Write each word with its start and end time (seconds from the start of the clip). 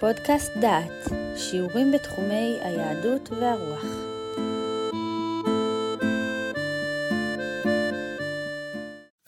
פודקאסט 0.00 0.52
דעת, 0.60 1.12
שיעורים 1.36 1.92
בתחומי 1.92 2.58
היהדות 2.62 3.28
והרוח. 3.30 3.84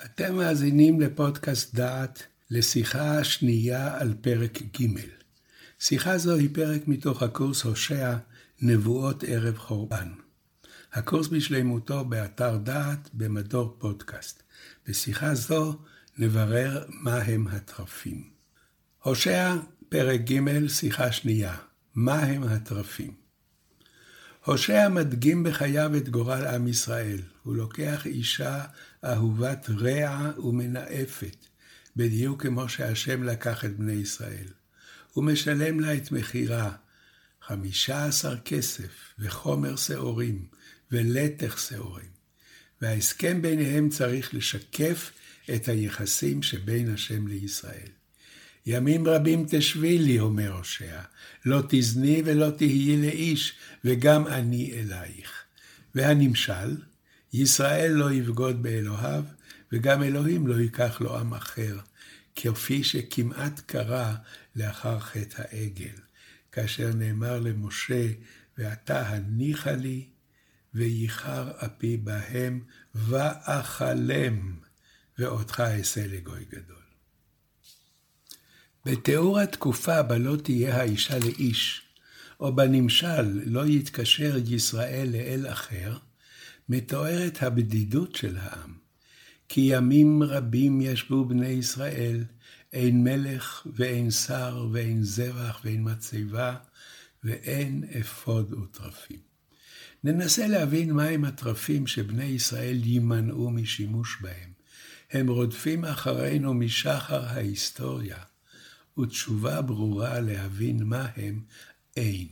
אתם 0.05 0.37
מאזינים 0.37 1.01
לפודקאסט 1.01 1.75
דעת, 1.75 2.23
לשיחה 2.51 3.19
השנייה 3.19 4.01
על 4.01 4.15
פרק 4.21 4.63
ג'. 4.63 4.87
שיחה 5.79 6.19
זו 6.19 6.35
היא 6.35 6.49
פרק 6.55 6.89
מתוך 6.89 7.23
הקורס 7.23 7.63
הושע, 7.63 8.17
נבואות 8.63 9.25
ערב 9.27 9.59
חורבן. 9.59 10.09
הקורס 10.93 11.29
בשלמותו 11.29 12.05
באתר 12.05 12.57
דעת 12.57 13.09
במדור 13.13 13.77
פודקאסט. 13.79 14.43
בשיחה 14.89 15.35
זו 15.35 15.79
נברר 16.19 16.85
מהם 16.89 17.49
התרפים. 17.49 18.31
הושע, 19.03 19.55
פרק 19.91 20.21
ג', 20.21 20.69
שיחה 20.69 21.13
שנייה. 21.13 21.57
מהם 21.95 22.43
התרפים? 22.43 23.15
הושע 24.45 24.89
מדגים 24.89 25.43
בחייו 25.43 25.97
את 25.97 26.09
גורל 26.09 26.47
עם 26.47 26.69
ישראל. 26.69 27.19
הוא 27.43 27.57
לוקח 27.57 28.07
אישה 28.07 28.65
אהובת 29.05 29.67
רע 29.71 30.31
ומנאפת, 30.39 31.37
בדיוק 31.97 32.43
כמו 32.43 32.69
שהשם 32.69 33.23
לקח 33.23 33.65
את 33.65 33.77
בני 33.77 33.93
ישראל. 33.93 34.47
הוא 35.13 35.25
משלם 35.25 35.81
לה 35.81 35.95
את 35.95 36.13
מחירה, 36.13 36.73
חמישה 37.43 38.05
עשר 38.05 38.39
כסף 38.45 39.15
וחומר 39.19 39.77
שעורים 39.77 40.47
ולתך 40.93 41.59
שעורים. 41.59 42.11
וההסכם 42.83 43.43
ביניהם 43.43 43.89
צריך 43.89 44.35
לשקף 44.35 45.11
את 45.55 45.69
היחסים 45.69 46.43
שבין 46.43 46.95
השם 46.95 47.27
לישראל. 47.27 47.98
ימים 48.71 49.09
רבים 49.09 49.47
תשבי 49.49 49.99
לי, 49.99 50.21
אומר 50.21 50.53
הושע, 50.53 51.01
לא 51.45 51.63
תזני 51.69 52.23
ולא 52.25 52.51
תהיי 52.51 52.97
לאיש, 52.97 53.55
וגם 53.85 54.27
אני 54.27 54.73
אלייך. 54.73 55.33
והנמשל, 55.95 56.77
ישראל 57.33 57.93
לא 57.93 58.13
יבגוד 58.13 58.63
באלוהיו, 58.63 59.25
וגם 59.73 60.03
אלוהים 60.03 60.47
לא 60.47 60.55
ייקח 60.55 61.01
לו 61.01 61.19
עם 61.19 61.35
אחר, 61.35 61.79
כפי 62.37 62.85
שכמעט 62.85 63.61
קרה 63.67 64.17
לאחר 64.57 65.01
חטא 65.01 65.43
העגל, 65.51 65.97
כאשר 66.53 66.91
נאמר 66.95 67.41
למשה, 67.41 68.07
ועתה 68.59 69.09
הניחה 69.09 69.73
לי, 69.73 70.09
וייחר 70.75 71.51
אפי 71.65 71.97
בהם, 71.97 72.61
ואכלם, 72.95 74.57
ואותך 75.19 75.61
אעשה 75.61 76.07
לגוי 76.07 76.45
גדול. 76.51 76.88
בתיאור 78.91 79.41
התקופה 79.41 80.03
בה 80.03 80.19
לא 80.19 80.37
תהיה 80.37 80.81
האישה 80.81 81.19
לאיש, 81.19 81.83
או 82.41 82.57
בנמשל 82.57 83.41
לא 83.47 83.67
יתקשר 83.67 84.37
ישראל 84.47 85.09
לאל 85.13 85.47
אחר, 85.49 85.97
מתוארת 86.69 87.43
הבדידות 87.43 88.15
של 88.15 88.37
העם. 88.37 88.75
כי 89.49 89.61
ימים 89.61 90.23
רבים 90.23 90.81
ישבו 90.81 91.25
בני 91.25 91.49
ישראל, 91.49 92.25
אין 92.73 93.05
מלך 93.05 93.67
ואין 93.77 94.11
שר 94.11 94.69
ואין 94.73 95.03
זבח 95.03 95.61
ואין 95.65 95.91
מצבה, 95.91 96.55
ואין 97.25 97.85
אפוד 98.01 98.53
ותרפים. 98.53 99.21
ננסה 100.05 100.47
להבין 100.47 100.93
מהם 100.93 101.25
התרפים 101.25 101.87
שבני 101.87 102.25
ישראל 102.25 102.81
יימנעו 102.85 103.51
משימוש 103.51 104.19
בהם. 104.21 104.51
הם 105.13 105.29
רודפים 105.29 105.85
אחרינו 105.85 106.55
משחר 106.55 107.25
ההיסטוריה. 107.25 108.17
ותשובה 108.99 109.63
ברורה 109.63 110.21
להבין 110.21 110.83
מה 110.83 111.09
הם 111.17 111.41
אין. 111.97 112.29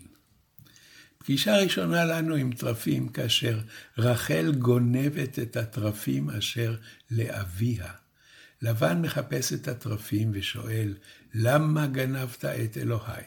פגישה 1.19 1.56
ראשונה 1.56 2.05
לנו 2.05 2.34
עם 2.34 2.53
תרפים, 2.53 3.09
כאשר 3.09 3.60
רחל 3.99 4.53
גונבת 4.59 5.38
את 5.38 5.56
התרפים 5.56 6.31
אשר 6.31 6.76
לאביה. 7.10 7.93
לבן 8.62 9.03
מחפש 9.03 9.53
את 9.53 9.69
התרפים 9.69 10.31
ושואל, 10.34 10.94
למה 11.34 11.87
גנבת 11.87 12.44
את 12.44 12.76
אלוהי? 12.76 13.25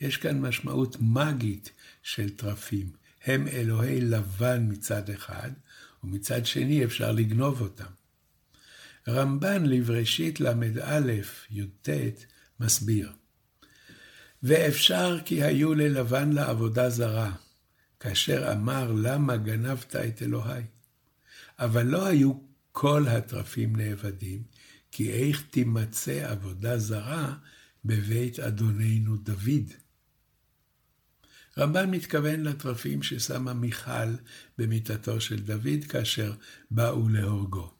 יש 0.00 0.16
כאן 0.16 0.40
משמעות 0.40 0.96
מגית 1.00 1.70
של 2.02 2.30
תרפים. 2.30 2.90
הם 3.24 3.48
אלוהי 3.48 4.00
לבן 4.00 4.66
מצד 4.68 5.10
אחד, 5.10 5.50
ומצד 6.04 6.46
שני 6.46 6.84
אפשר 6.84 7.12
לגנוב 7.12 7.60
אותם. 7.60 7.90
רמב"ן 9.08 9.66
לבראשית 9.66 10.40
ל"א, 10.40 11.10
י"ט, 11.50 11.88
מסביר. 12.60 13.12
ואפשר 14.42 15.18
כי 15.24 15.42
היו 15.42 15.74
ללבן 15.74 16.32
לעבודה 16.32 16.90
זרה, 16.90 17.32
כאשר 18.00 18.52
אמר 18.52 18.92
למה 18.92 19.36
גנבת 19.36 19.96
את 19.96 20.22
אלוהי. 20.22 20.62
אבל 21.58 21.86
לא 21.86 22.06
היו 22.06 22.32
כל 22.72 23.04
התרפים 23.08 23.76
נאבדים, 23.76 24.42
כי 24.90 25.12
איך 25.12 25.42
תימצא 25.50 26.30
עבודה 26.30 26.78
זרה 26.78 27.34
בבית 27.84 28.40
אדוננו 28.40 29.16
דוד. 29.16 29.72
רמב"ן 31.58 31.90
מתכוון 31.90 32.40
לתרפים 32.40 33.02
ששמה 33.02 33.52
מיכל 33.52 34.14
במיטתו 34.58 35.20
של 35.20 35.40
דוד 35.40 35.84
כאשר 35.88 36.32
באו 36.70 37.08
להורגו. 37.08 37.72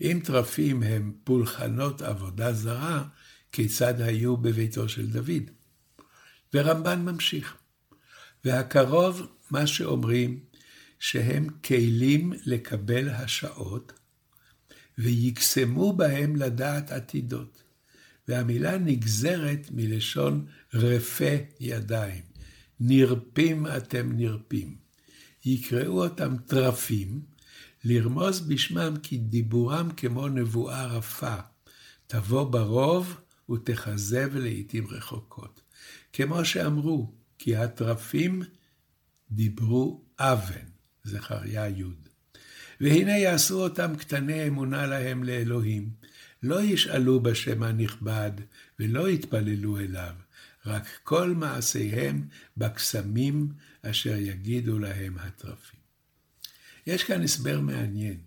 אם 0.00 0.20
תרפים 0.24 0.82
הם 0.82 1.12
פולחנות 1.24 2.02
עבודה 2.02 2.52
זרה, 2.52 3.04
כיצד 3.58 4.00
היו 4.00 4.36
בביתו 4.36 4.88
של 4.88 5.06
דוד. 5.06 5.50
ורמב"ן 6.54 7.02
ממשיך. 7.02 7.56
והקרוב, 8.44 9.26
מה 9.50 9.66
שאומרים, 9.66 10.40
שהם 10.98 11.48
כלים 11.64 12.32
לקבל 12.46 13.08
השעות, 13.08 13.92
ויקסמו 14.98 15.92
בהם 15.92 16.36
לדעת 16.36 16.90
עתידות. 16.90 17.62
והמילה 18.28 18.78
נגזרת 18.78 19.68
מלשון 19.70 20.46
רפה 20.74 21.34
ידיים. 21.60 22.22
נרפים 22.80 23.66
אתם 23.66 24.12
נרפים. 24.12 24.76
יקראו 25.44 26.04
אותם 26.04 26.36
טרפים, 26.46 27.20
לרמוז 27.84 28.40
בשמם 28.40 28.94
כי 29.02 29.18
דיבורם 29.18 29.90
כמו 29.96 30.28
נבואה 30.28 30.86
רפה. 30.86 31.36
תבוא 32.06 32.44
ברוב 32.50 33.20
ותכזב 33.50 34.36
לעתים 34.36 34.86
רחוקות. 34.86 35.60
כמו 36.12 36.44
שאמרו, 36.44 37.12
כי 37.38 37.56
הטרפים 37.56 38.42
דיברו 39.30 40.04
אבן, 40.18 40.66
זכריה 41.04 41.68
י'. 41.68 41.84
והנה 42.80 43.18
יעשו 43.18 43.62
אותם 43.62 43.96
קטני 43.96 44.48
אמונה 44.48 44.86
להם 44.86 45.24
לאלוהים, 45.24 45.90
לא 46.42 46.62
ישאלו 46.62 47.20
בשם 47.20 47.62
הנכבד, 47.62 48.30
ולא 48.78 49.10
יתפללו 49.10 49.78
אליו, 49.78 50.14
רק 50.66 50.86
כל 51.02 51.30
מעשיהם 51.30 52.28
בקסמים 52.56 53.52
אשר 53.82 54.16
יגידו 54.16 54.78
להם 54.78 55.18
הטרפים. 55.18 55.80
יש 56.86 57.04
כאן 57.04 57.22
הסבר 57.22 57.60
מעניין. 57.60 58.18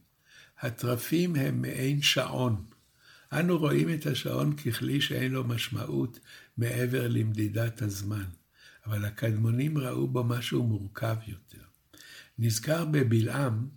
הטרפים 0.59 1.35
הם 1.35 1.61
מעין 1.61 2.01
שעון, 2.01 2.65
אנו 3.33 3.57
רואים 3.57 3.93
את 3.93 4.05
השעון 4.05 4.55
ככלי 4.55 5.01
שאין 5.01 5.31
לו 5.31 5.43
משמעות 5.43 6.19
מעבר 6.57 7.07
למדידת 7.07 7.81
הזמן, 7.81 8.25
אבל 8.85 9.05
הקדמונים 9.05 9.77
ראו 9.77 10.07
בו 10.07 10.23
משהו 10.23 10.63
מורכב 10.63 11.15
יותר. 11.27 11.63
נזכר 12.39 12.85
בבלעם 12.85 13.67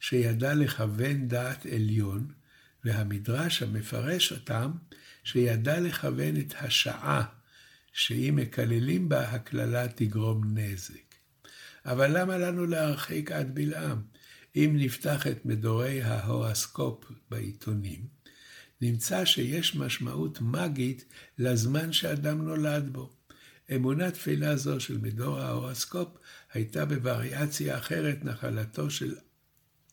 שידע 0.00 0.54
לכוון 0.54 1.28
דעת 1.28 1.66
עליון, 1.66 2.28
והמדרש 2.84 3.62
המפרש 3.62 4.32
אותם, 4.32 4.70
שידע 5.24 5.80
לכוון 5.80 6.36
את 6.36 6.54
השעה, 6.60 7.24
שאם 7.92 8.34
מקללים 8.36 9.08
בה, 9.08 9.28
הקללה 9.28 9.88
תגרום 9.88 10.58
נזק. 10.58 11.14
אבל 11.86 12.20
למה 12.20 12.38
לנו 12.38 12.66
להרחיק 12.66 13.32
עד 13.32 13.54
בלעם? 13.54 14.02
אם 14.56 14.76
נפתח 14.78 15.26
את 15.26 15.46
מדורי 15.46 16.02
ההורסקופ 16.02 17.04
בעיתונים, 17.30 18.19
נמצא 18.80 19.24
שיש 19.24 19.76
משמעות 19.76 20.40
מגית 20.40 21.04
לזמן 21.38 21.92
שאדם 21.92 22.42
נולד 22.42 22.92
בו. 22.92 23.10
אמונה 23.74 24.10
תפלה 24.10 24.56
זו 24.56 24.80
של 24.80 24.98
מדור 24.98 25.38
ההורסקופ 25.38 26.08
הייתה 26.52 26.84
בווריאציה 26.84 27.78
אחרת 27.78 28.24
נחלתו 28.24 28.90
של 28.90 29.16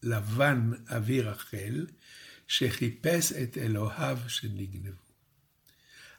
לבן 0.04 0.72
אבי 0.88 1.22
רחל, 1.22 1.86
שחיפש 2.48 3.32
את 3.32 3.58
אלוהיו 3.58 4.18
שנגנבו. 4.28 5.02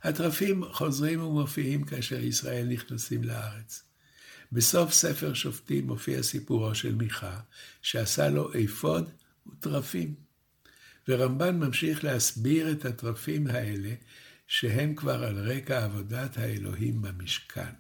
התרפים 0.03 0.65
חוזרים 0.73 1.23
ומופיעים 1.23 1.85
כאשר 1.85 2.21
ישראל 2.21 2.67
נכנסים 2.67 3.25
לארץ. 3.25 3.83
בסוף 4.53 4.93
ספר 4.93 5.35
שופטים 5.35 5.87
מופיע 5.87 6.23
סיפורו 6.23 6.75
של 6.75 6.95
מיכה, 6.95 7.41
שעשה 7.83 8.29
לו 8.29 8.51
אפוד 8.65 9.11
ותרפים. 9.47 10.28
ורמב"ן 11.09 11.59
ממשיך 11.59 12.05
להסביר 12.05 12.73
את 12.73 12.85
התרפים 12.85 13.47
האלה 13.47 13.95
שהם 14.47 14.95
כבר 14.95 15.25
על 15.25 15.39
רקע 15.39 15.85
עבודת 15.85 16.39
האלוהים 16.39 17.03
במשכן. 17.03 17.73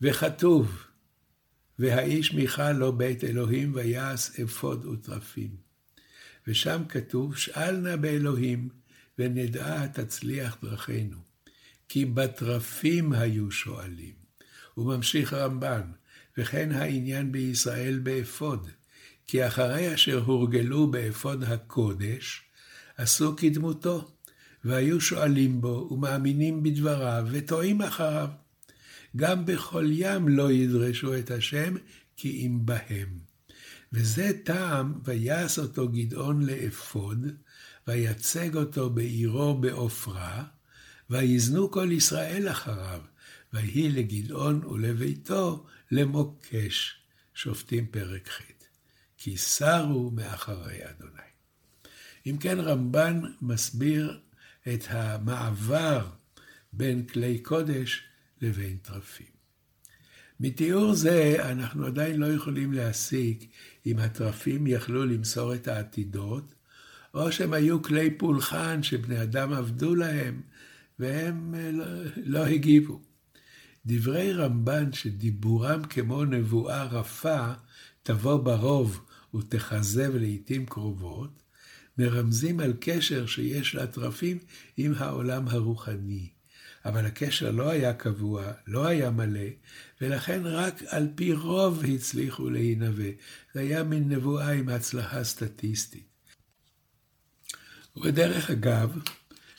וכתוב, 0.00 0.86
והאיש 1.78 2.32
מיכל 2.34 2.72
לו 2.72 2.92
בית 2.92 3.24
אלוהים 3.24 3.72
ויעש 3.74 4.40
אפוד 4.40 4.86
ותרפים. 4.86 5.56
ושם 6.46 6.82
כתוב, 6.88 7.36
שאל 7.36 7.76
נא 7.76 7.96
באלוהים, 7.96 8.68
ונדעה 9.18 9.88
תצליח 9.88 10.56
דרכינו. 10.62 11.16
כי 11.88 12.04
בתרפים 12.04 13.12
היו 13.12 13.50
שואלים. 13.50 14.14
וממשיך 14.76 15.32
רמב"ן, 15.32 15.92
וכן 16.38 16.72
העניין 16.72 17.32
בישראל 17.32 17.98
באפוד, 17.98 18.70
כי 19.26 19.46
אחרי 19.46 19.94
אשר 19.94 20.18
הורגלו 20.18 20.90
באפוד 20.90 21.44
הקודש, 21.44 22.42
עשו 22.96 23.36
כדמותו, 23.36 24.10
והיו 24.64 25.00
שואלים 25.00 25.60
בו, 25.60 25.88
ומאמינים 25.90 26.62
בדבריו, 26.62 27.26
וטועים 27.30 27.82
אחריו. 27.82 28.28
גם 29.16 29.46
בכלים 29.46 30.28
לא 30.28 30.52
ידרשו 30.52 31.18
את 31.18 31.30
השם, 31.30 31.74
כי 32.16 32.46
אם 32.46 32.66
בהם. 32.66 33.18
וזה 33.92 34.30
טעם, 34.44 34.94
ויעש 35.04 35.58
אותו 35.58 35.88
גדעון 35.88 36.46
לאפוד, 36.46 37.26
ויצג 37.88 38.56
אותו 38.56 38.90
בעירו 38.90 39.54
בעופרה, 39.54 40.44
ויזנו 41.10 41.70
כל 41.70 41.88
ישראל 41.92 42.48
אחריו, 42.48 43.00
ויהי 43.52 43.88
לגדעון 43.88 44.64
ולביתו 44.64 45.66
למוקש. 45.90 46.96
שופטים 47.34 47.86
פרק 47.86 48.28
ח'. 48.28 48.55
כי 49.26 49.36
סרו 49.36 50.10
מאחרי 50.10 50.78
אדוני. 50.90 51.30
אם 52.26 52.36
כן, 52.40 52.60
רמב"ן 52.60 53.20
מסביר 53.42 54.20
את 54.74 54.84
המעבר 54.88 56.06
בין 56.72 57.06
כלי 57.06 57.38
קודש 57.38 58.02
לבין 58.40 58.76
טרפים. 58.76 59.26
מתיאור 60.40 60.94
זה 60.94 61.36
אנחנו 61.40 61.86
עדיין 61.86 62.20
לא 62.20 62.26
יכולים 62.26 62.72
להסיק 62.72 63.50
אם 63.86 63.98
הטרפים 63.98 64.66
יכלו 64.66 65.04
למסור 65.04 65.54
את 65.54 65.68
העתידות, 65.68 66.54
או 67.14 67.32
שהם 67.32 67.52
היו 67.52 67.82
כלי 67.82 68.10
פולחן 68.10 68.82
שבני 68.82 69.22
אדם 69.22 69.52
עבדו 69.52 69.94
להם, 69.94 70.40
והם 70.98 71.54
אה, 71.54 71.70
לא, 71.72 71.84
לא 72.16 72.46
הגיבו. 72.46 73.00
דברי 73.86 74.32
רמב"ן 74.32 74.92
שדיבורם 74.92 75.84
כמו 75.84 76.24
נבואה 76.24 76.84
רפה, 76.84 77.52
תבוא 78.02 78.36
ברוב 78.36 79.05
ותכזב 79.36 80.12
לעתים 80.14 80.66
קרובות, 80.66 81.42
מרמזים 81.98 82.60
על 82.60 82.72
קשר 82.80 83.26
שיש 83.26 83.74
לטרפים 83.74 84.38
עם 84.76 84.92
העולם 84.96 85.48
הרוחני. 85.48 86.28
אבל 86.84 87.06
הקשר 87.06 87.50
לא 87.50 87.70
היה 87.70 87.92
קבוע, 87.92 88.52
לא 88.66 88.86
היה 88.86 89.10
מלא, 89.10 89.48
ולכן 90.00 90.40
רק 90.44 90.82
על 90.88 91.08
פי 91.14 91.32
רוב 91.32 91.84
הצליחו 91.84 92.50
להינבא. 92.50 93.10
זה 93.54 93.60
היה 93.60 93.82
מין 93.82 94.08
נבואה 94.08 94.50
עם 94.50 94.68
הצלחה 94.68 95.24
סטטיסטית. 95.24 96.06
ובדרך 97.96 98.50
אגב, 98.50 98.98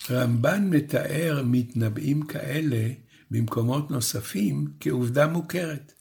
רמב"ן 0.09 0.69
מתאר 0.69 1.43
מתנבאים 1.45 2.21
כאלה 2.21 2.89
במקומות 3.31 3.91
נוספים 3.91 4.67
כעובדה 4.79 5.27
מוכרת. 5.27 5.93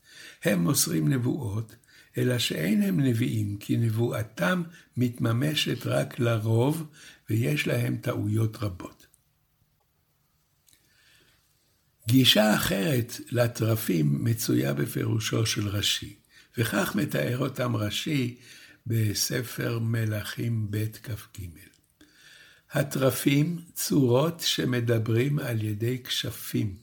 הם 0.44 0.62
מוסרים 0.62 1.08
נבואות, 1.08 1.76
אלא 2.18 2.38
שאין 2.38 2.82
הם 2.82 3.00
נביאים, 3.00 3.56
כי 3.56 3.76
נבואתם 3.76 4.62
מתממשת 4.96 5.86
רק 5.86 6.18
לרוב, 6.18 6.86
ויש 7.30 7.66
להם 7.66 7.96
טעויות 7.96 8.56
רבות. 8.60 9.06
גישה 12.08 12.54
אחרת 12.54 13.20
לטרפים 13.30 14.24
מצויה 14.24 14.74
בפירושו 14.74 15.46
של 15.46 15.68
רש"י, 15.68 16.16
וכך 16.58 16.94
מתאר 16.94 17.38
אותם 17.38 17.76
רש"י 17.76 18.36
בספר 18.86 19.78
מלכים 19.78 20.66
ב' 20.70 20.84
כ"ג. 21.02 21.40
הטרפים 22.72 23.58
צורות 23.74 24.40
שמדברים 24.40 25.38
על 25.38 25.62
ידי 25.62 26.02
כשפים, 26.04 26.76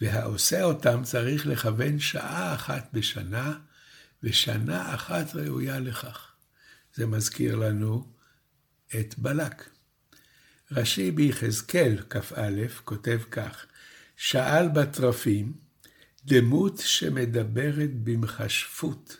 והעושה 0.00 0.64
אותם 0.64 1.00
צריך 1.04 1.46
לכוון 1.46 1.98
שעה 1.98 2.54
אחת 2.54 2.88
בשנה, 2.92 3.58
ושנה 4.22 4.94
אחת 4.94 5.34
ראויה 5.34 5.80
לכך. 5.80 6.32
זה 6.94 7.06
מזכיר 7.06 7.56
לנו 7.56 8.12
את 9.00 9.18
בלק. 9.18 9.68
רש"י 10.70 11.10
ביחזקאל 11.10 12.02
כ"א 12.10 12.50
כותב 12.84 13.20
כך: 13.30 13.66
שאל 14.16 14.68
בתרפים, 14.68 15.52
דמות 16.24 16.78
שמדברת 16.78 17.90
במכשפות, 18.02 19.16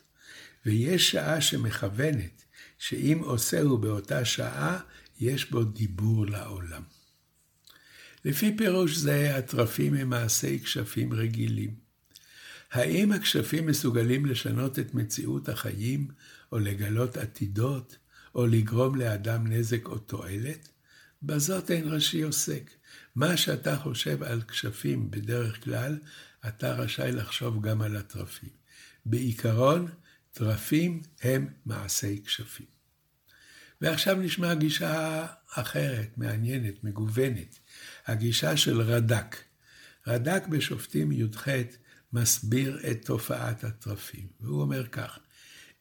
ויש 0.67 1.11
שעה 1.11 1.41
שמכוונת, 1.41 2.45
שאם 2.79 3.19
עושהו 3.23 3.79
באותה 3.79 4.25
שעה, 4.25 4.79
יש 5.21 5.51
בו 5.51 5.65
דיבור 5.65 6.27
לעולם. 6.27 6.83
לפי 8.25 8.57
פירוש 8.57 8.97
זה, 8.97 9.37
הטרפים 9.37 9.95
הם 9.95 10.11
מעשי 10.11 10.61
כשפים 10.65 11.13
רגילים. 11.13 11.88
האם 12.73 13.13
הכשפים 13.13 13.67
מסוגלים 13.67 14.27
לשנות 14.27 14.79
את 14.79 14.95
מציאות 14.95 15.49
החיים, 15.49 16.09
או 16.53 16.59
לגלות 16.59 17.17
עתידות, 17.17 17.97
או 18.35 18.47
לגרום 18.47 18.95
לאדם 18.95 19.47
נזק 19.47 19.87
או 19.87 19.99
תועלת? 19.99 20.69
בזאת 21.23 21.71
אין 21.71 21.89
רש"י 21.89 22.23
עוסק. 22.23 22.71
מה 23.15 23.37
שאתה 23.37 23.77
חושב 23.77 24.23
על 24.23 24.43
כשפים 24.43 25.11
בדרך 25.11 25.65
כלל, 25.65 25.99
אתה 26.49 26.73
רשאי 26.73 27.13
לחשוב 27.13 27.67
גם 27.67 27.83
על 27.83 27.97
הטרפים. 27.97 28.51
בעיקרון, 29.07 29.89
טרפים 30.33 31.03
הם 31.23 31.49
מעשי 31.67 32.23
כשפים. 32.25 32.67
ועכשיו 33.81 34.17
נשמע 34.17 34.55
גישה 34.55 35.27
אחרת, 35.55 36.09
מעניינת, 36.17 36.85
מגוונת, 36.85 37.59
הגישה 38.07 38.57
של 38.57 38.81
רד"ק. 38.81 39.37
רד"ק 40.07 40.47
בשופטים 40.47 41.13
י"ח 41.13 41.49
מסביר 42.13 42.81
את 42.91 43.05
תופעת 43.05 43.65
הטרפים, 43.65 44.27
והוא 44.41 44.63
אומר 44.63 44.87
כך: 44.87 45.19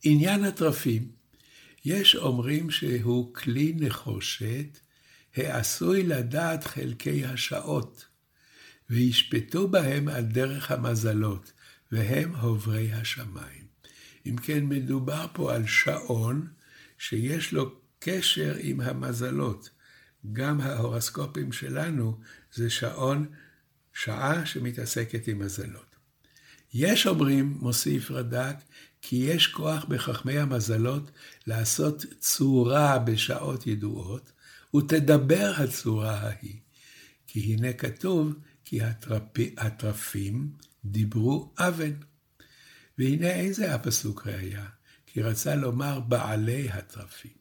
עניין 0.04 0.44
הטרפים, 0.44 1.12
יש 1.86 2.16
אומרים 2.16 2.72
שהוא 2.72 3.34
כלי 3.34 3.74
נחושת 3.76 4.80
העשוי 5.36 6.04
לדעת 6.04 6.64
חלקי 6.64 7.26
השעות, 7.26 8.06
וישפטו 8.90 9.68
בהם 9.68 10.08
על 10.08 10.24
דרך 10.24 10.72
המזלות, 10.72 11.52
והם 11.92 12.36
עוברי 12.36 12.94
השמיים. 12.94 13.68
אם 14.26 14.36
כן, 14.38 14.66
מדובר 14.66 15.26
פה 15.34 15.56
על 15.56 15.68
שעון 15.68 16.48
שיש 16.98 17.54
לו 17.54 17.80
קשר 18.00 18.56
עם 18.60 18.82
המזלות. 18.82 19.70
גם 20.34 20.62
ההורסקופים 20.62 21.52
שלנו 21.52 22.20
זה 22.54 22.70
שעון, 22.70 23.28
שעה 23.94 24.46
שמתעסקת 24.46 25.28
עם 25.28 25.40
מזלות. 25.40 25.87
יש 26.74 27.08
אומרים, 27.08 27.58
מוסיף 27.62 28.12
רד"ק, 28.12 28.56
כי 29.02 29.16
יש 29.16 29.48
כוח 29.48 29.86
בחכמי 29.86 30.38
המזלות 30.38 31.12
לעשות 31.48 32.06
צורה 32.20 33.00
בשעות 33.00 33.68
ידועות, 33.68 34.32
ותדבר 34.76 35.54
הצורה 35.58 36.14
ההיא. 36.20 36.60
כי 37.28 37.40
הנה 37.40 37.74
כתוב, 37.74 38.34
כי 38.66 38.80
הטרפים 39.58 40.52
דיברו 40.86 41.54
אבן. 41.58 41.94
והנה 42.98 43.32
איזה 43.32 43.76
הפסוק 43.76 44.28
ראיה? 44.28 44.66
כי 45.06 45.22
רצה 45.22 45.56
לומר 45.56 46.00
בעלי 46.00 46.70
הטרפים. 46.70 47.38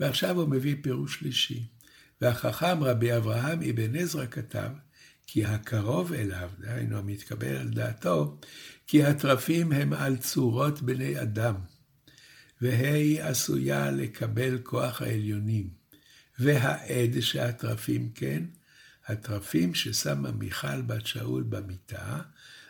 ועכשיו 0.00 0.40
הוא 0.40 0.48
מביא 0.48 0.76
פירוש 0.82 1.14
שלישי. 1.14 1.66
והחכם 2.20 2.84
רבי 2.84 3.16
אברהם 3.16 3.62
אבן 3.62 3.96
עזרא 3.96 4.26
כתב, 4.26 4.70
כי 5.30 5.44
הקרוב 5.44 6.12
אליו, 6.12 6.50
דהיינו 6.58 6.98
המתקבל 6.98 7.56
על 7.56 7.68
דעתו, 7.68 8.38
כי 8.86 9.04
הטרפים 9.04 9.72
הם 9.72 9.92
על 9.92 10.16
צורות 10.16 10.82
בני 10.82 11.22
אדם, 11.22 11.54
והיא 12.60 13.22
עשויה 13.22 13.90
לקבל 13.90 14.58
כוח 14.62 15.02
העליונים. 15.02 15.70
והעד 16.38 17.20
שהטרפים 17.20 18.10
כן, 18.14 18.44
הטרפים 19.06 19.74
ששמה 19.74 20.32
מיכל 20.32 20.82
בת 20.82 21.06
שאול 21.06 21.42
במיטה, 21.42 22.20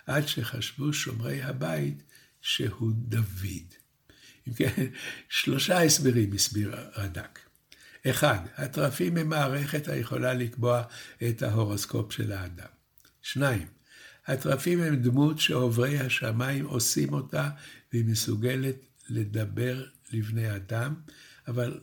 עד 0.07 0.29
שחשבו 0.29 0.93
שומרי 0.93 1.43
הבית 1.43 2.03
שהוא 2.41 2.93
דוד. 2.95 3.75
אם 4.49 4.55
כן, 4.55 4.87
שלושה 5.29 5.83
הסברים 5.83 6.33
הסביר 6.33 6.75
רד"ק. 6.97 7.48
אחד, 8.07 8.39
הטרפים 8.57 9.17
הם 9.17 9.29
מערכת 9.29 9.89
היכולה 9.89 10.35
לקבוע 10.35 10.83
את 11.29 11.43
ההורוסקופ 11.43 12.13
של 12.13 12.33
האדם. 12.33 12.69
שניים, 13.23 13.67
הטרפים 14.27 14.83
הם 14.83 14.97
דמות 14.97 15.39
שעוברי 15.39 15.99
השמיים 15.99 16.65
עושים 16.65 17.13
אותה 17.13 17.49
והיא 17.93 18.05
מסוגלת 18.05 18.77
לדבר 19.09 19.85
לבני 20.13 20.57
אדם, 20.57 20.95
אבל 21.49 21.81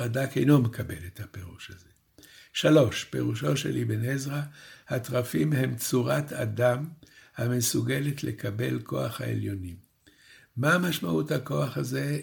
רד"ק 0.00 0.36
אינו 0.36 0.62
מקבל 0.62 1.06
את 1.06 1.20
הפירוש 1.20 1.70
הזה. 1.70 1.88
שלוש, 2.52 3.04
פירושו 3.04 3.56
של 3.56 3.78
אבן 3.82 4.04
עזרא, 4.04 4.42
התרפים 4.88 5.52
הם 5.52 5.76
צורת 5.76 6.32
אדם 6.32 6.88
המסוגלת 7.36 8.24
לקבל 8.24 8.80
כוח 8.82 9.20
העליונים. 9.20 9.76
מה 10.56 10.78
משמעות 10.78 11.30
הכוח 11.30 11.76
הזה? 11.76 12.20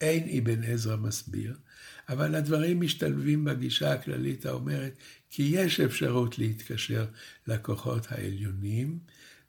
אין 0.00 0.38
אבן 0.38 0.64
עזרא 0.64 0.96
מסביר, 0.96 1.56
אבל 2.08 2.34
הדברים 2.34 2.80
משתלבים 2.80 3.44
בגישה 3.44 3.92
הכללית 3.92 4.46
האומרת 4.46 4.96
כי 5.30 5.42
יש 5.42 5.80
אפשרות 5.80 6.38
להתקשר 6.38 7.06
לכוחות 7.46 8.06
העליונים 8.10 8.98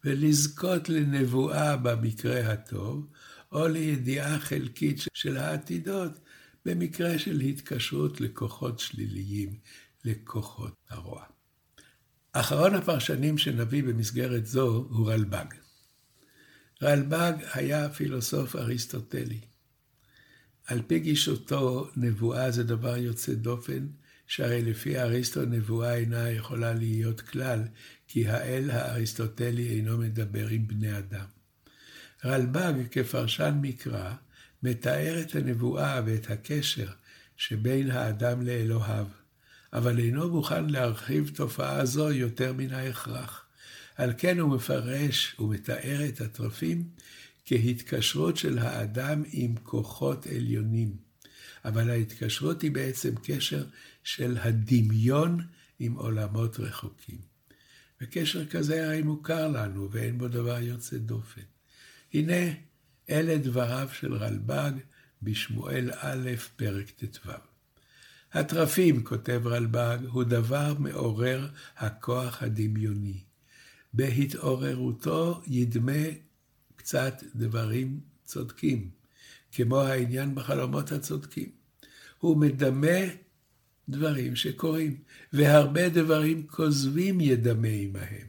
ולזכות 0.03 0.89
לנבואה 0.89 1.77
במקרה 1.77 2.51
הטוב, 2.51 3.07
או 3.51 3.67
לידיעה 3.67 4.39
חלקית 4.39 4.97
של 5.13 5.37
העתידות 5.37 6.19
במקרה 6.65 7.19
של 7.19 7.39
התקשרות 7.39 8.21
לכוחות 8.21 8.79
שליליים, 8.79 9.59
לכוחות 10.05 10.73
הרוע. 10.89 11.23
אחרון 12.31 12.75
הפרשנים 12.75 13.37
שנביא 13.37 13.83
במסגרת 13.83 14.45
זו 14.45 14.87
הוא 14.89 15.11
רלב"ג. 15.11 15.45
רלב"ג 16.83 17.33
היה 17.53 17.89
פילוסוף 17.89 18.55
אריסטוטלי. 18.55 19.48
על 20.69 20.81
פי 20.87 20.99
גישותו, 20.99 21.89
נבואה 21.95 22.51
זה 22.51 22.63
דבר 22.63 22.97
יוצא 22.97 23.33
דופן, 23.33 23.87
שהרי 24.27 24.61
לפי 24.61 24.99
אריסטו 24.99 25.45
נבואה 25.45 25.95
אינה 25.95 26.29
יכולה 26.29 26.73
להיות 26.73 27.21
כלל, 27.21 27.63
כי 28.07 28.27
האל 28.27 28.69
האריסטוטלי 28.71 29.69
אינו 29.69 29.97
מדבר 29.97 30.47
עם 30.47 30.67
בני 30.67 30.97
אדם. 30.97 31.25
רלב"ג, 32.25 32.73
כפרשן 32.91 33.57
מקרא, 33.61 34.13
מתאר 34.63 35.21
את 35.21 35.35
הנבואה 35.35 36.01
ואת 36.05 36.31
הקשר 36.31 36.87
שבין 37.37 37.91
האדם 37.91 38.41
לאלוהיו, 38.41 39.07
אבל 39.73 39.99
אינו 39.99 40.29
מוכן 40.29 40.69
להרחיב 40.69 41.31
תופעה 41.35 41.85
זו 41.85 42.11
יותר 42.11 42.53
מן 42.53 42.73
ההכרח. 42.73 43.45
על 43.95 44.13
כן 44.17 44.39
הוא 44.39 44.55
מפרש 44.55 45.35
ומתאר 45.39 46.05
את 46.09 46.21
התרפים 46.21 46.83
כהתקשרות 47.49 48.37
של 48.37 48.57
האדם 48.57 49.23
עם 49.31 49.55
כוחות 49.63 50.27
עליונים. 50.27 50.95
אבל 51.65 51.89
ההתקשרות 51.89 52.61
היא 52.61 52.71
בעצם 52.71 53.15
קשר 53.23 53.65
של 54.03 54.37
הדמיון 54.41 55.39
עם 55.79 55.93
עולמות 55.93 56.59
רחוקים. 56.59 57.17
וקשר 58.01 58.45
כזה 58.45 58.85
הרי 58.85 59.01
מוכר 59.01 59.47
לנו 59.47 59.91
ואין 59.91 60.17
בו 60.17 60.27
דבר 60.27 60.59
יוצא 60.59 60.97
דופן. 60.97 61.41
הנה, 62.13 62.53
אלה 63.09 63.37
דבריו 63.37 63.89
של 63.93 64.13
רלב"ג 64.13 64.71
בשמואל 65.21 65.91
א', 65.95 66.29
פרק 66.55 66.89
ט"ו. 66.89 67.31
התרפים, 68.33 69.03
כותב 69.03 69.41
רלב"ג, 69.45 69.97
הוא 70.07 70.23
דבר 70.23 70.73
מעורר 70.79 71.47
הכוח 71.77 72.43
הדמיוני. 72.43 73.23
בהתעוררותו 73.93 75.41
ידמה 75.47 76.28
קצת 76.79 77.23
דברים 77.35 77.99
צודקים, 78.25 78.89
כמו 79.51 79.81
העניין 79.81 80.35
בחלומות 80.35 80.91
הצודקים. 80.91 81.49
הוא 82.19 82.37
מדמה 82.37 82.99
דברים 83.89 84.35
שקורים, 84.35 84.97
והרבה 85.33 85.89
דברים 85.89 86.47
כוזבים 86.47 87.21
ידמה 87.21 87.67
עמהם, 87.67 88.27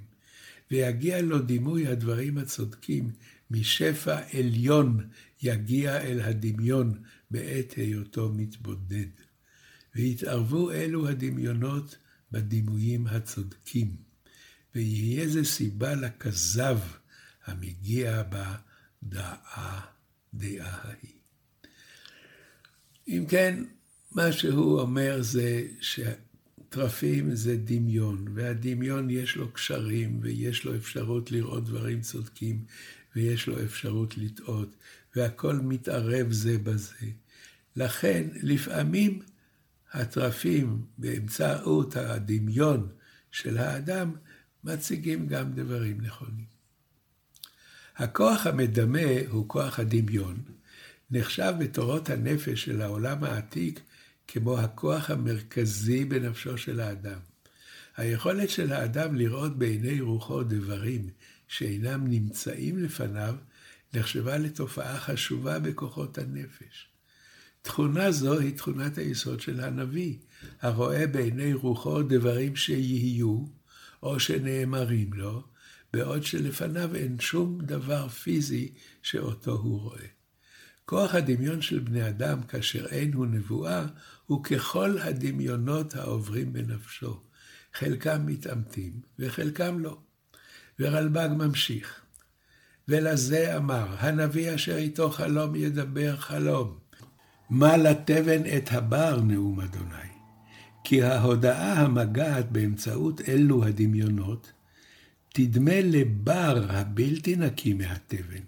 ויגיע 0.70 1.22
לו 1.22 1.38
דימוי 1.38 1.86
הדברים 1.86 2.38
הצודקים 2.38 3.10
משפע 3.50 4.20
עליון 4.32 5.08
יגיע 5.42 6.02
אל 6.02 6.20
הדמיון 6.20 6.94
בעת 7.30 7.72
היותו 7.72 8.32
מתבודד. 8.36 9.10
ויתערבו 9.94 10.72
אלו 10.72 11.08
הדמיונות 11.08 11.96
בדימויים 12.32 13.06
הצודקים, 13.06 13.96
ויהיה 14.74 15.28
זה 15.28 15.44
סיבה 15.44 15.94
לכזב 15.94 16.78
המגיע 17.46 18.22
בדעה, 18.22 19.80
דעה 20.34 20.78
ההיא. 20.82 21.20
אם 23.08 23.24
כן, 23.28 23.64
מה 24.12 24.32
שהוא 24.32 24.80
אומר 24.80 25.22
זה 25.22 25.66
שתרפים 25.80 27.34
זה 27.34 27.56
דמיון, 27.56 28.24
והדמיון 28.34 29.10
יש 29.10 29.36
לו 29.36 29.52
קשרים, 29.52 30.18
ויש 30.22 30.64
לו 30.64 30.76
אפשרות 30.76 31.32
לראות 31.32 31.64
דברים 31.64 32.00
צודקים, 32.00 32.64
ויש 33.16 33.46
לו 33.46 33.64
אפשרות 33.64 34.18
לטעות, 34.18 34.76
והכל 35.16 35.56
מתערב 35.56 36.32
זה 36.32 36.58
בזה. 36.58 37.06
לכן, 37.76 38.28
לפעמים 38.42 39.22
התרפים 39.92 40.84
באמצעות 40.98 41.96
הדמיון 41.96 42.88
של 43.30 43.58
האדם 43.58 44.12
מציגים 44.64 45.26
גם 45.26 45.52
דברים 45.52 46.00
נכונים. 46.00 46.49
הכוח 48.00 48.46
המדמה 48.46 49.08
הוא 49.28 49.48
כוח 49.48 49.78
הדמיון, 49.78 50.42
נחשב 51.10 51.52
בתורות 51.60 52.10
הנפש 52.10 52.64
של 52.64 52.82
העולם 52.82 53.24
העתיק 53.24 53.80
כמו 54.28 54.58
הכוח 54.58 55.10
המרכזי 55.10 56.04
בנפשו 56.04 56.58
של 56.58 56.80
האדם. 56.80 57.18
היכולת 57.96 58.50
של 58.50 58.72
האדם 58.72 59.14
לראות 59.14 59.58
בעיני 59.58 60.00
רוחו 60.00 60.42
דברים 60.42 61.08
שאינם 61.48 62.06
נמצאים 62.06 62.78
לפניו, 62.78 63.34
נחשבה 63.94 64.38
לתופעה 64.38 64.98
חשובה 64.98 65.58
בכוחות 65.58 66.18
הנפש. 66.18 66.88
תכונה 67.62 68.12
זו 68.12 68.38
היא 68.38 68.56
תכונת 68.56 68.98
היסוד 68.98 69.40
של 69.40 69.60
הנביא, 69.60 70.14
הרואה 70.60 71.06
בעיני 71.06 71.54
רוחו 71.54 72.02
דברים 72.02 72.56
שיהיו, 72.56 73.44
או 74.02 74.20
שנאמרים 74.20 75.12
לו, 75.12 75.42
בעוד 75.92 76.22
שלפניו 76.22 76.94
אין 76.94 77.20
שום 77.20 77.60
דבר 77.60 78.08
פיזי 78.08 78.72
שאותו 79.02 79.52
הוא 79.52 79.80
רואה. 79.80 80.06
כוח 80.84 81.14
הדמיון 81.14 81.62
של 81.62 81.78
בני 81.78 82.08
אדם 82.08 82.42
כאשר 82.42 82.86
אין 82.86 83.12
הוא 83.12 83.26
נבואה, 83.26 83.86
הוא 84.26 84.44
ככל 84.44 84.98
הדמיונות 84.98 85.94
העוברים 85.94 86.52
בנפשו. 86.52 87.20
חלקם 87.74 88.26
מתעמתים 88.26 88.92
וחלקם 89.18 89.78
לא. 89.78 89.98
ורלב"ג 90.80 91.28
ממשיך. 91.36 92.00
ולזה 92.88 93.56
אמר, 93.56 93.86
הנביא 93.98 94.54
אשר 94.54 94.76
איתו 94.76 95.10
חלום 95.10 95.56
ידבר 95.56 96.16
חלום. 96.16 96.78
מה 97.50 97.76
לתבן 97.76 98.42
את 98.56 98.72
הבר, 98.72 99.20
נאום 99.20 99.60
אדוני. 99.60 100.10
כי 100.84 101.02
ההודעה 101.02 101.72
המגעת 101.72 102.52
באמצעות 102.52 103.20
אלו 103.28 103.64
הדמיונות, 103.64 104.52
תדמה 105.32 105.80
לבר 105.80 106.66
הבלתי 106.68 107.36
נקי 107.36 107.74
מהתבן, 107.74 108.42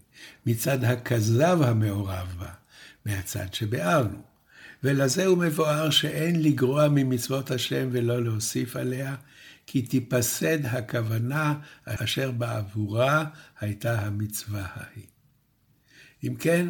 מצד 0.46 0.84
הכזב 0.84 1.58
המעורב 1.62 2.34
בה, 2.38 2.52
מהצד 3.06 3.54
שביארנו. 3.54 4.22
ולזה 4.84 5.26
הוא 5.26 5.38
מבואר 5.38 5.90
שאין 5.90 6.42
לגרוע 6.42 6.88
ממצוות 6.88 7.50
השם 7.50 7.88
ולא 7.92 8.22
להוסיף 8.22 8.76
עליה, 8.76 9.16
כי 9.66 9.82
תיפסד 9.82 10.66
הכוונה 10.66 11.54
אשר 11.84 12.30
בעבורה 12.30 13.24
הייתה 13.60 14.00
המצווה 14.00 14.66
ההיא. 14.74 15.06
אם 16.24 16.34
כן, 16.34 16.68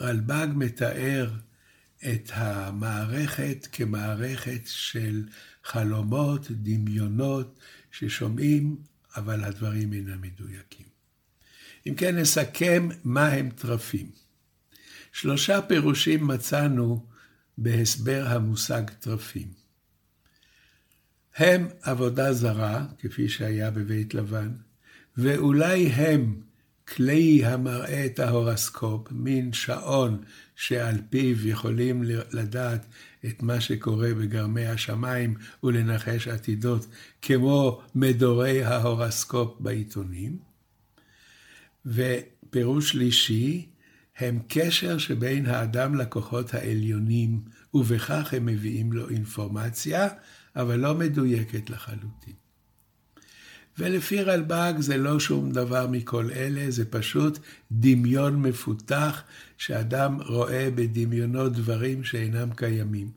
רלב"ג 0.00 0.46
מתאר 0.54 1.30
את 2.12 2.30
המערכת 2.34 3.68
כמערכת 3.72 4.60
של 4.64 5.24
חלומות, 5.64 6.50
דמיונות, 6.50 7.58
ששומעים, 7.90 8.76
אבל 9.16 9.44
הדברים 9.44 9.92
אינם 9.92 10.20
מדויקים. 10.22 10.86
אם 11.86 11.94
כן, 11.94 12.16
נסכם 12.16 12.88
מה 13.04 13.26
הם 13.26 13.50
טרפים. 13.50 14.10
שלושה 15.12 15.62
פירושים 15.62 16.26
מצאנו 16.26 17.06
בהסבר 17.58 18.24
המושג 18.28 18.90
תרפים. 18.90 19.52
הם 21.36 21.68
עבודה 21.82 22.32
זרה, 22.32 22.86
כפי 22.98 23.28
שהיה 23.28 23.70
בבית 23.70 24.14
לבן, 24.14 24.52
ואולי 25.16 25.86
הם 25.86 26.40
כלי 26.88 27.44
המראה 27.44 28.06
את 28.06 28.18
ההורסקופ, 28.18 29.08
מין 29.10 29.52
שעון 29.52 30.22
שעל 30.56 30.96
פיו 31.10 31.48
יכולים 31.48 32.02
לדעת 32.32 32.86
את 33.26 33.42
מה 33.42 33.60
שקורה 33.60 34.14
בגרמי 34.14 34.66
השמיים 34.66 35.34
ולנחש 35.62 36.28
עתידות, 36.28 36.86
כמו 37.22 37.82
מדורי 37.94 38.64
ההורסקופ 38.64 39.60
בעיתונים. 39.60 40.38
ופירוש 41.86 42.90
שלישי, 42.90 43.68
הם 44.18 44.38
קשר 44.48 44.98
שבין 44.98 45.46
האדם 45.46 45.94
לכוחות 45.94 46.54
העליונים, 46.54 47.40
ובכך 47.74 48.34
הם 48.34 48.46
מביאים 48.46 48.92
לו 48.92 49.08
אינפורמציה, 49.08 50.08
אבל 50.56 50.76
לא 50.76 50.94
מדויקת 50.94 51.70
לחלוטין. 51.70 52.41
ולפי 53.78 54.22
רלב"ג 54.22 54.74
זה 54.78 54.96
לא 54.96 55.20
שום 55.20 55.52
דבר 55.52 55.86
מכל 55.86 56.30
אלה, 56.30 56.70
זה 56.70 56.84
פשוט 56.84 57.38
דמיון 57.72 58.42
מפותח, 58.42 59.22
שאדם 59.58 60.20
רואה 60.22 60.68
בדמיונו 60.74 61.48
דברים 61.48 62.04
שאינם 62.04 62.54
קיימים. 62.54 63.10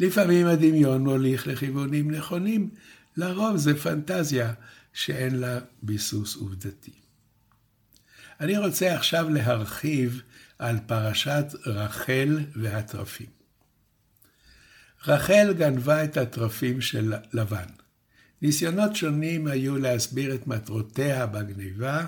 לפעמים 0.00 0.46
הדמיון 0.46 1.04
מוליך 1.04 1.46
לכיוונים 1.46 2.10
נכונים, 2.10 2.70
לרוב 3.16 3.56
זה 3.56 3.76
פנטזיה 3.76 4.52
שאין 4.92 5.34
לה 5.34 5.58
ביסוס 5.82 6.36
עובדתי. 6.36 6.92
אני 8.40 8.58
רוצה 8.58 8.94
עכשיו 8.94 9.28
להרחיב 9.28 10.22
על 10.58 10.78
פרשת 10.86 11.46
רחל 11.66 12.38
והתרפים. 12.56 13.26
רחל 15.06 15.54
גנבה 15.58 16.04
את 16.04 16.16
התרפים 16.16 16.80
של 16.80 17.14
לבן. 17.32 17.85
ניסיונות 18.42 18.96
שונים 18.96 19.46
היו 19.46 19.78
להסביר 19.78 20.34
את 20.34 20.46
מטרותיה 20.46 21.26
בגניבה 21.26 22.06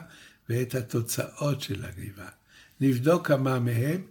ואת 0.49 0.75
התוצאות 0.75 1.61
של 1.61 1.85
הגניבה. 1.85 2.29
נבדוק 2.81 3.27
כמה 3.27 3.59
מהם, 3.59 4.03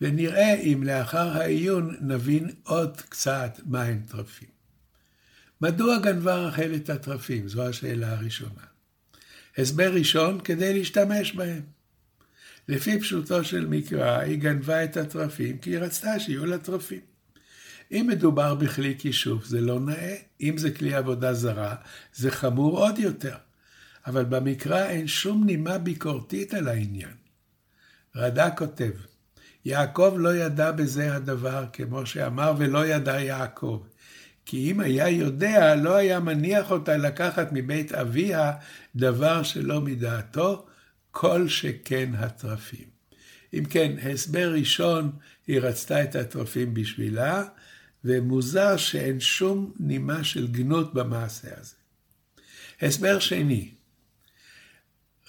ונראה 0.00 0.54
אם 0.54 0.82
לאחר 0.84 1.28
העיון 1.28 1.96
נבין 2.00 2.50
עוד 2.62 3.00
קצת 3.08 3.60
מהם 3.66 4.02
תרפים. 4.06 4.48
מדוע 5.60 5.98
גנבה 5.98 6.36
רחל 6.36 6.72
את 6.76 6.90
התרפים? 6.90 7.48
זו 7.48 7.68
השאלה 7.68 8.12
הראשונה. 8.12 8.62
הסבר 9.58 9.94
ראשון, 9.94 10.40
כדי 10.40 10.78
להשתמש 10.78 11.32
בהם. 11.32 11.62
לפי 12.68 13.00
פשוטו 13.00 13.44
של 13.44 13.66
מקרא, 13.66 14.18
היא 14.18 14.38
גנבה 14.38 14.84
את 14.84 14.96
התרפים 14.96 15.58
כי 15.58 15.70
היא 15.70 15.78
רצתה 15.78 16.20
שיהיו 16.20 16.46
לה 16.46 16.58
תרפים. 16.58 17.15
אם 17.92 18.06
מדובר 18.10 18.54
בכלי 18.54 18.94
כישוף 18.98 19.44
זה 19.44 19.60
לא 19.60 19.80
נאה, 19.80 20.14
אם 20.40 20.58
זה 20.58 20.70
כלי 20.70 20.94
עבודה 20.94 21.34
זרה 21.34 21.74
זה 22.14 22.30
חמור 22.30 22.78
עוד 22.78 22.98
יותר. 22.98 23.36
אבל 24.06 24.24
במקרא 24.24 24.86
אין 24.86 25.06
שום 25.06 25.44
נימה 25.44 25.78
ביקורתית 25.78 26.54
על 26.54 26.68
העניין. 26.68 27.14
רד"ק 28.16 28.52
כותב, 28.58 28.90
יעקב 29.64 30.14
לא 30.18 30.36
ידע 30.36 30.72
בזה 30.72 31.14
הדבר, 31.14 31.64
כמו 31.72 32.06
שאמר, 32.06 32.52
ולא 32.58 32.86
ידע 32.86 33.20
יעקב. 33.20 33.82
כי 34.46 34.70
אם 34.70 34.80
היה 34.80 35.08
יודע, 35.08 35.74
לא 35.74 35.94
היה 35.94 36.20
מניח 36.20 36.70
אותה 36.70 36.96
לקחת 36.96 37.48
מבית 37.52 37.92
אביה 37.92 38.52
דבר 38.96 39.42
שלא 39.42 39.80
מדעתו, 39.80 40.66
כל 41.10 41.48
שכן 41.48 42.10
התרפים. 42.18 42.86
אם 43.54 43.64
כן, 43.64 43.92
הסבר 44.12 44.52
ראשון, 44.52 45.12
היא 45.46 45.60
רצתה 45.60 46.02
את 46.02 46.16
התרפים 46.16 46.74
בשבילה, 46.74 47.44
ומוזר 48.06 48.76
שאין 48.76 49.20
שום 49.20 49.72
נימה 49.80 50.24
של 50.24 50.46
גנות 50.46 50.94
במעשה 50.94 51.48
הזה. 51.56 51.74
הסבר 52.82 53.18
שני, 53.18 53.70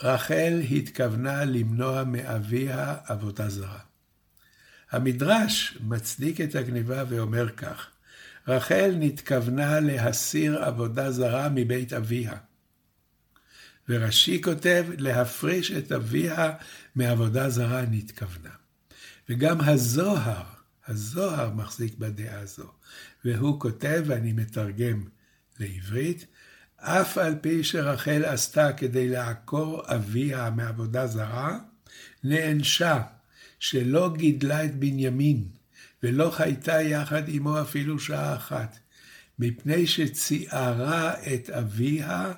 רחל 0.04 0.62
התכוונה 0.72 1.46
למנוע 1.46 2.04
מאביה 2.04 2.96
עבודה 3.06 3.50
זרה. 3.50 3.80
המדרש 4.92 5.78
מצדיק 5.82 6.42
את 6.42 6.56
הגניבה 6.56 7.04
ואומר 7.10 7.50
כך, 7.50 7.88
רחל 8.48 8.94
נתכוונה 9.00 9.80
להסיר 9.80 10.64
עבודה 10.64 11.12
זרה 11.12 11.50
מבית 11.50 11.94
אביה. 11.94 12.34
ורש"י 13.90 14.42
כותב, 14.42 14.86
להפריש 14.98 15.72
את 15.72 15.92
אביה 15.92 16.52
מעבודה 16.96 17.50
זרה 17.50 17.82
נתכוונה. 17.82 18.50
וגם 19.30 19.62
הזוהר, 19.62 20.44
הזוהר 20.88 21.54
מחזיק 21.54 21.98
בדעה 21.98 22.40
הזו, 22.40 22.72
והוא 23.26 23.60
כותב, 23.60 24.04
ואני 24.08 24.34
מתרגם 24.34 25.04
לעברית, 25.60 26.26
אף 26.78 27.18
על 27.18 27.36
פי 27.42 27.64
שרחל 27.64 28.26
עשתה 28.26 28.74
כדי 28.74 29.10
לעקור 29.10 29.82
אביה 29.86 30.50
מעבודה 30.50 31.08
זרה, 31.08 31.58
נענשה 32.24 33.02
שלא 33.60 34.14
גידלה 34.18 34.66
את 34.66 34.76
בנימין, 34.76 35.48
ולא 36.04 36.32
חייתה 36.32 36.82
יחד 36.82 37.24
עמו 37.28 37.62
אפילו 37.62 38.00
שעה 38.00 38.36
אחת, 38.36 38.80
מפני 39.40 39.88
שציערה 39.88 41.14
את 41.34 41.50
אביה, 41.50 42.34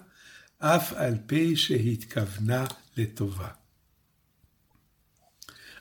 אף 0.59 0.93
על 0.93 1.17
פי 1.25 1.55
שהתכוונה 1.55 2.65
לטובה. 2.97 3.47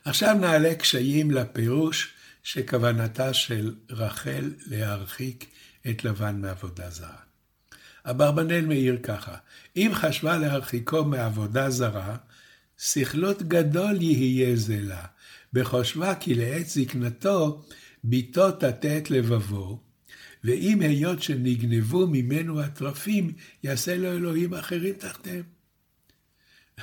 עכשיו 0.05 0.35
נעלה 0.35 0.75
קשיים 0.75 1.31
לפירוש 1.31 2.15
שכוונתה 2.43 3.35
של 3.35 3.75
רחל 3.91 4.51
להרחיק 4.67 5.47
את 5.91 6.05
לבן 6.05 6.41
מעבודה 6.41 6.91
זרה. 6.91 7.17
אברבנאל 8.05 8.65
מעיר 8.67 8.99
ככה, 9.03 9.37
אם 9.77 9.91
חשבה 9.95 10.39
להרחיקו 10.39 11.05
מעבודה 11.05 11.71
זרה, 11.71 12.17
שכלות 12.79 13.43
גדול 13.43 14.03
יהיה 14.03 14.57
זה 14.57 14.81
לה, 14.81 15.05
בחושבה 15.53 16.15
כי 16.15 16.35
לעת 16.35 16.69
זקנתו 16.69 17.65
ביתו 18.05 18.51
תטה 18.51 18.99
את 18.99 19.11
לבבו, 19.11 19.81
ואם 20.45 20.81
היות 20.81 21.23
שנגנבו 21.23 22.07
ממנו 22.07 22.61
התרפים, 22.61 23.33
יעשה 23.63 23.97
לו 23.97 24.13
אלוהים 24.13 24.55
אחרים 24.55 24.95
תחתיהם. 24.95 25.43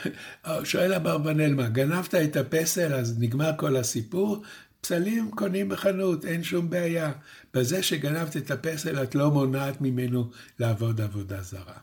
שואל 0.64 0.94
אברבנאל, 0.94 1.54
מה, 1.54 1.70
גנבת 1.70 2.16
את 2.16 2.36
הפסל, 2.36 2.94
אז 2.94 3.20
נגמר 3.20 3.52
כל 3.58 3.76
הסיפור? 3.76 4.44
פסלים 4.86 5.32
קונים 5.32 5.70
בחנות, 5.70 6.26
אין 6.26 6.44
שום 6.44 6.70
בעיה. 6.70 7.12
בזה 7.54 7.84
שגנבת 7.84 8.38
את 8.38 8.52
הפסל, 8.52 9.04
את 9.04 9.16
לא 9.16 9.32
מונעת 9.32 9.82
ממנו 9.82 10.32
לעבוד 10.60 11.02
עבודה 11.02 11.42
זרה. 11.42 11.78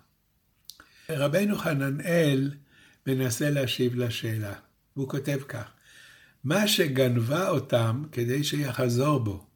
רבנו 1.08 1.58
חננאל 1.58 2.50
מנסה 3.06 3.50
להשיב 3.50 3.94
לשאלה, 3.94 4.54
והוא 4.96 5.08
כותב 5.08 5.38
כך: 5.48 5.64
מה 6.44 6.68
שגנבה 6.68 7.48
אותם 7.48 8.04
כדי 8.12 8.44
שיחזור 8.44 9.18
בו, 9.18 9.46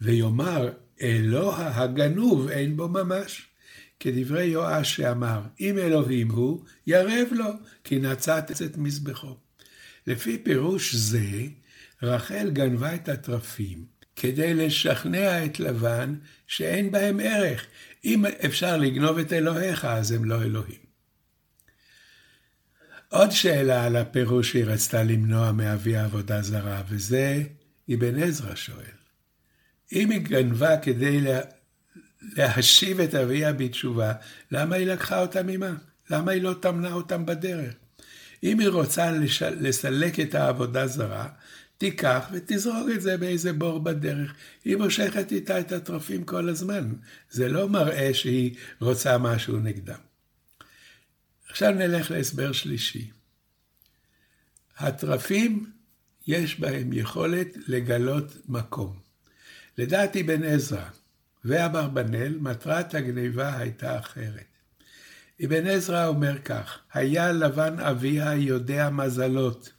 ויאמר, 0.00 0.68
אלוה 1.02 1.82
הגנוב 1.82 2.48
אין 2.48 2.76
בו 2.76 2.88
ממש. 2.88 3.46
כדברי 4.00 4.44
יואש 4.44 4.96
שאמר, 4.96 5.40
אם 5.60 5.78
אלוהים 5.78 6.30
הוא, 6.30 6.64
ירב 6.86 7.28
לו, 7.30 7.50
כי 7.84 7.98
נצת 7.98 8.50
את 8.64 8.76
מזבחו. 8.76 9.36
לפי 10.06 10.38
פירוש 10.38 10.94
זה, 10.94 11.42
רחל 12.02 12.50
גנבה 12.50 12.94
את 12.94 13.08
התרפים 13.08 13.84
כדי 14.16 14.54
לשכנע 14.54 15.44
את 15.44 15.60
לבן 15.60 16.14
שאין 16.46 16.90
בהם 16.90 17.20
ערך. 17.20 17.66
אם 18.04 18.24
אפשר 18.44 18.76
לגנוב 18.76 19.18
את 19.18 19.32
אלוהיך, 19.32 19.84
אז 19.84 20.12
הם 20.12 20.24
לא 20.24 20.42
אלוהים. 20.42 20.90
עוד 23.08 23.30
שאלה 23.30 23.84
על 23.84 23.96
הפירוש 23.96 24.50
שהיא 24.50 24.64
רצתה 24.64 25.02
למנוע 25.02 25.52
מאבי 25.52 25.96
עבודה 25.96 26.42
זרה, 26.42 26.82
וזה 26.88 27.42
אבן 27.94 28.22
עזרא 28.22 28.54
שואל. 28.54 29.00
אם 29.92 30.10
היא 30.10 30.20
גנבה 30.20 30.76
כדי 30.76 31.20
לה... 31.20 31.40
להשיב 32.22 33.00
את 33.00 33.14
אביה 33.14 33.52
בתשובה, 33.52 34.12
למה 34.50 34.76
היא 34.76 34.86
לקחה 34.86 35.20
אותם 35.20 35.48
עימה? 35.48 35.72
למה 36.10 36.32
היא 36.32 36.42
לא 36.42 36.54
טמנה 36.60 36.92
אותם 36.92 37.26
בדרך? 37.26 37.74
אם 38.42 38.60
היא 38.60 38.68
רוצה 38.68 39.10
לש... 39.10 39.42
לסלק 39.42 40.20
את 40.20 40.34
העבודה 40.34 40.86
זרה, 40.86 41.28
תיקח 41.80 42.28
ותזרוק 42.32 42.88
את 42.94 43.02
זה 43.02 43.16
באיזה 43.16 43.52
בור 43.52 43.78
בדרך. 43.78 44.34
היא 44.64 44.76
מושכת 44.76 45.32
איתה 45.32 45.60
את 45.60 45.72
התרופים 45.72 46.24
כל 46.24 46.48
הזמן. 46.48 46.92
זה 47.30 47.48
לא 47.48 47.68
מראה 47.68 48.14
שהיא 48.14 48.56
רוצה 48.80 49.18
משהו 49.18 49.56
נגדם. 49.58 49.98
עכשיו 51.48 51.70
נלך 51.70 52.10
להסבר 52.10 52.52
שלישי. 52.52 53.10
התרפים, 54.78 55.70
יש 56.26 56.60
בהם 56.60 56.92
יכולת 56.92 57.48
לגלות 57.66 58.36
מקום. 58.48 58.98
לדעת 59.78 60.16
אבן 60.16 60.42
עזרא 60.42 60.84
ואברבנאל, 61.44 62.38
מטרת 62.40 62.94
הגניבה 62.94 63.58
הייתה 63.58 63.98
אחרת. 63.98 64.56
אבן 65.44 65.66
עזרא 65.66 66.06
אומר 66.06 66.38
כך, 66.38 66.78
היה 66.92 67.32
לבן 67.32 67.78
אביה 67.78 68.34
יודע 68.34 68.90
מזלות, 68.90 69.72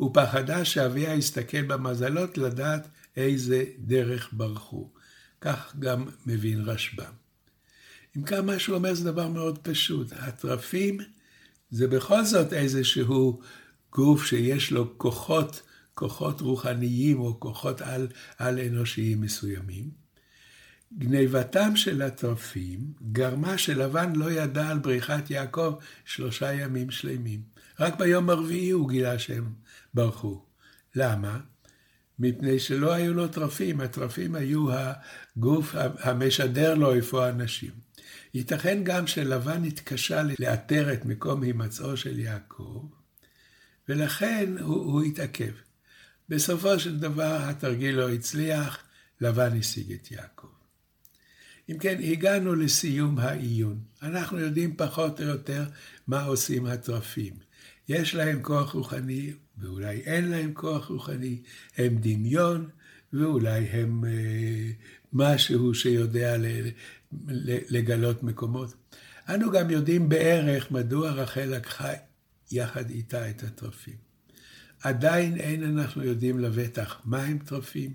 ופחדה 0.00 0.64
שאביה 0.64 1.14
יסתכל 1.14 1.62
במזלות 1.62 2.38
לדעת 2.38 2.88
איזה 3.16 3.64
דרך 3.78 4.28
ברחו. 4.32 4.88
כך 5.40 5.76
גם 5.78 6.04
מבין 6.26 6.60
רשב"ם. 6.64 7.12
אם 8.16 8.22
כך 8.22 8.38
מה 8.38 8.58
שהוא 8.58 8.76
אומר 8.76 8.94
זה 8.94 9.04
דבר 9.04 9.28
מאוד 9.28 9.58
פשוט. 9.58 10.12
התרפים 10.12 10.98
זה 11.70 11.88
בכל 11.88 12.24
זאת 12.24 12.52
איזשהו 12.52 13.40
גוף 13.92 14.26
שיש 14.26 14.72
לו 14.72 14.98
כוחות, 14.98 15.62
כוחות 15.94 16.40
רוחניים 16.40 17.20
או 17.20 17.40
כוחות 17.40 17.80
על, 17.80 18.08
על 18.38 18.58
אנושיים 18.58 19.20
מסוימים. 19.20 20.02
גניבתם 20.98 21.76
של 21.76 22.02
התרפים 22.02 22.92
גרמה 23.12 23.58
שלבן 23.58 24.16
לא 24.16 24.30
ידע 24.30 24.68
על 24.68 24.78
בריחת 24.78 25.30
יעקב 25.30 25.74
שלושה 26.04 26.52
ימים 26.52 26.90
שלמים. 26.90 27.51
רק 27.82 27.98
ביום 27.98 28.30
הרביעי 28.30 28.70
הוא 28.70 28.88
גילה 28.88 29.18
שהם 29.18 29.52
ברחו. 29.94 30.42
למה? 30.94 31.40
מפני 32.18 32.58
שלא 32.58 32.92
היו 32.92 33.14
לו 33.14 33.28
תרפים, 33.28 33.80
התרפים 33.80 34.34
היו 34.34 34.66
הגוף 34.72 35.74
המשדר 35.98 36.74
לו 36.74 36.94
איפה 36.94 37.26
האנשים. 37.26 37.70
ייתכן 38.34 38.80
גם 38.84 39.06
שלבן 39.06 39.64
התקשה 39.64 40.22
לאתר 40.38 40.92
את 40.92 41.04
מקום 41.04 41.42
הימצאו 41.42 41.96
של 41.96 42.18
יעקב, 42.18 42.86
ולכן 43.88 44.54
הוא, 44.60 44.84
הוא 44.84 45.02
התעכב. 45.02 45.52
בסופו 46.28 46.78
של 46.78 46.98
דבר 46.98 47.36
התרגיל 47.42 47.94
לא 47.94 48.10
הצליח, 48.10 48.78
לבן 49.20 49.58
השיג 49.58 49.92
את 49.92 50.10
יעקב. 50.10 50.46
אם 51.70 51.78
כן, 51.78 51.98
הגענו 52.02 52.54
לסיום 52.54 53.18
העיון. 53.18 53.78
אנחנו 54.02 54.38
יודעים 54.38 54.76
פחות 54.76 55.20
או 55.20 55.26
יותר 55.26 55.64
מה 56.06 56.24
עושים 56.24 56.66
התרפים. 56.66 57.51
יש 57.88 58.14
להם 58.14 58.42
כוח 58.42 58.72
רוחני, 58.72 59.32
ואולי 59.58 60.00
אין 60.00 60.30
להם 60.30 60.52
כוח 60.54 60.86
רוחני, 60.86 61.42
הם 61.76 61.96
דמיון, 62.00 62.68
ואולי 63.12 63.58
הם 63.58 64.04
אה, 64.04 64.70
משהו 65.12 65.74
שיודע 65.74 66.36
לגלות 67.70 68.22
מקומות. 68.22 68.74
אנו 69.28 69.50
גם 69.50 69.70
יודעים 69.70 70.08
בערך 70.08 70.70
מדוע 70.70 71.10
רחל 71.10 71.44
לקחה 71.44 71.92
יחד 72.50 72.90
איתה 72.90 73.30
את 73.30 73.42
התרפים. 73.42 73.96
עדיין 74.82 75.36
אין 75.36 75.78
אנחנו 75.78 76.04
יודעים 76.04 76.38
לבטח 76.38 77.00
מה 77.04 77.22
הם 77.22 77.38
תרפים, 77.38 77.94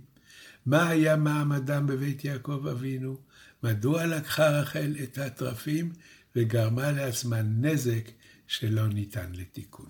מה 0.66 0.90
היה 0.90 1.16
מעמדם 1.16 1.88
בבית 1.88 2.26
יעקב 2.26 2.68
אבינו, 2.72 3.18
מדוע 3.64 4.06
לקחה 4.06 4.50
רחל 4.50 4.96
את 5.04 5.18
התרפים 5.18 5.92
וגרמה 6.36 6.92
לעצמה 6.92 7.42
נזק 7.42 8.12
שלא 8.48 8.88
ניתן 8.88 9.32
לתיקון. 9.34 9.90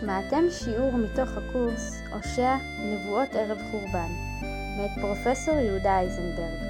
שמעתם 0.00 0.44
שיעור 0.50 0.92
מתוך 0.96 1.30
הקורס 1.36 1.94
הושע 2.12 2.56
נבואות 2.78 3.28
ערב 3.32 3.58
חורבן, 3.70 4.08
מאת 4.78 4.90
פרופסור 5.00 5.54
יהודה 5.54 5.98
אייזנברג. 5.98 6.62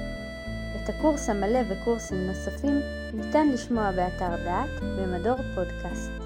את 0.75 0.89
הקורס 0.89 1.29
המלא 1.29 1.59
וקורסים 1.69 2.27
נוספים 2.27 2.79
ניתן 3.13 3.49
לשמוע 3.49 3.91
באתר 3.91 4.43
דעת 4.43 4.81
במדור 4.81 5.37
פודקאסט. 5.55 6.22